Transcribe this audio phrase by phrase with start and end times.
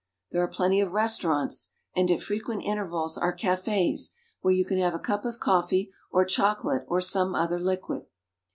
[0.31, 3.53] There are plenty of restaurants, and at frequent intervals 214 GERMANY.
[3.53, 4.09] are caf^s
[4.41, 8.07] where you can have a cup of coffee or chocolate or some other liquid.